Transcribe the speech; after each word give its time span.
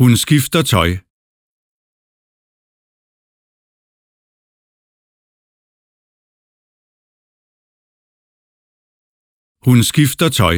Hun 0.00 0.16
skifter 0.16 0.62
tøj. 0.72 0.90
Hun 9.66 9.78
skifter 9.90 10.28
tøj. 10.40 10.56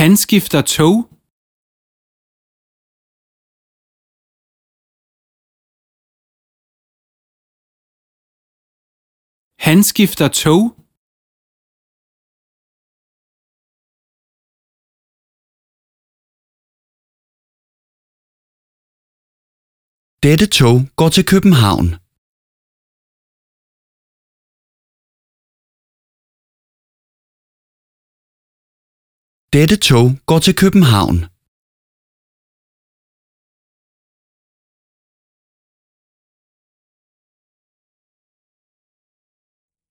Han 0.00 0.16
skifter 0.16 0.62
tog. 0.76 1.21
Han 9.68 9.78
skifter 9.90 10.28
tog. 10.42 10.62
Dette 20.26 20.46
tog 20.58 20.76
går 21.00 21.10
til 21.16 21.24
København. 21.32 21.86
Dette 29.56 29.76
tog 29.88 30.06
går 30.30 30.40
til 30.46 30.54
København. 30.62 31.31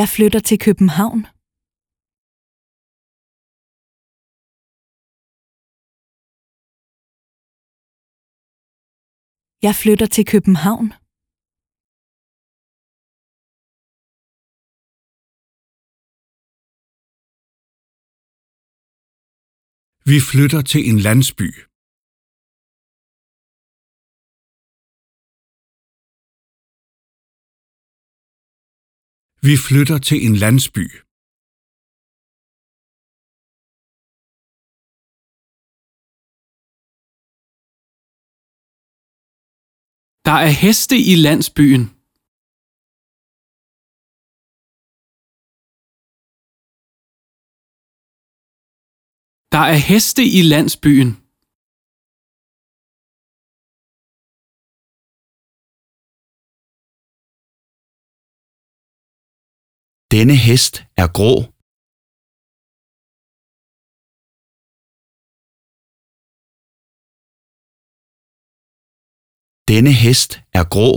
Jeg 0.00 0.08
flytter 0.16 0.40
til 0.40 0.58
København. 0.66 1.20
Jeg 9.66 9.74
flytter 9.82 10.08
til 10.16 10.24
København. 10.32 10.88
Vi 20.10 20.16
flytter 20.30 20.62
til 20.72 20.82
en 20.90 20.98
landsby. 21.08 21.71
Vi 29.48 29.54
flytter 29.68 29.98
til 30.08 30.18
en 30.26 30.36
landsby. 30.44 30.84
Der 40.28 40.36
er 40.46 40.52
heste 40.64 40.96
i 41.12 41.14
landsbyen. 41.26 41.84
Der 49.54 49.64
er 49.72 49.78
heste 49.90 50.22
i 50.38 50.42
landsbyen. 50.52 51.21
Denne 60.12 60.36
hest 60.48 60.74
er 61.02 61.08
grå. 61.18 61.32
Denne 69.70 69.92
hest 70.04 70.32
er 70.58 70.64
grå. 70.74 70.90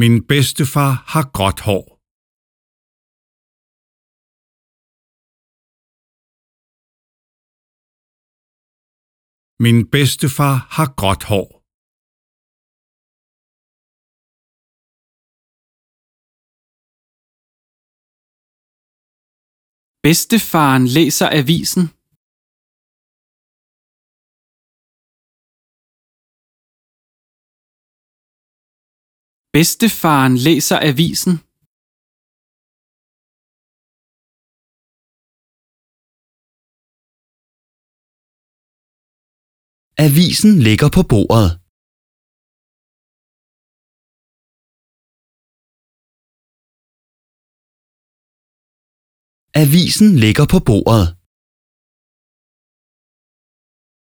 Min 0.00 0.14
bedstefar 0.28 0.92
har 1.12 1.24
gråt 1.36 1.60
hår. 1.66 1.95
Min 9.64 9.78
bedstefar 9.92 10.56
har 10.76 10.88
gråt 11.00 11.24
hår. 11.30 11.48
Bedstefaren 20.06 20.84
læser 20.96 21.28
avisen. 21.40 21.84
Bedstefaren 29.56 30.34
læser 30.46 30.78
avisen. 30.90 31.45
Avisen 39.98 40.52
ligger 40.68 40.90
på 40.96 41.02
bordet. 41.12 41.48
Avisen 49.62 50.08
ligger 50.24 50.46
på 50.52 50.58
bordet. 50.68 51.04